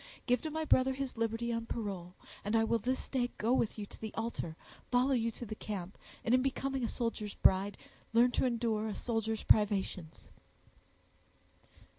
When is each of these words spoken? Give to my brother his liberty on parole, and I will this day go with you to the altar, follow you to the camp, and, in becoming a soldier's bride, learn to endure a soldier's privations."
Give 0.25 0.41
to 0.41 0.49
my 0.49 0.65
brother 0.65 0.93
his 0.95 1.15
liberty 1.15 1.53
on 1.53 1.67
parole, 1.67 2.15
and 2.43 2.55
I 2.55 2.63
will 2.63 2.79
this 2.79 3.07
day 3.07 3.29
go 3.37 3.53
with 3.53 3.77
you 3.77 3.85
to 3.85 4.01
the 4.01 4.11
altar, 4.15 4.55
follow 4.89 5.11
you 5.11 5.29
to 5.29 5.45
the 5.45 5.53
camp, 5.53 5.95
and, 6.25 6.33
in 6.33 6.41
becoming 6.41 6.83
a 6.83 6.87
soldier's 6.87 7.35
bride, 7.35 7.77
learn 8.11 8.31
to 8.31 8.45
endure 8.45 8.87
a 8.87 8.95
soldier's 8.95 9.43
privations." 9.43 10.27